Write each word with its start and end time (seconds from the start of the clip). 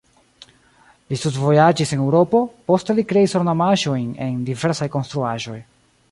Li 1.11 1.17
studvojaĝis 1.23 1.91
en 1.97 2.01
Eŭropo, 2.05 2.41
poste 2.71 2.95
li 3.01 3.05
kreis 3.11 3.35
ornamaĵojn 3.43 4.09
en 4.29 4.41
diversaj 4.47 4.89
konstruaĵoj. 4.97 5.59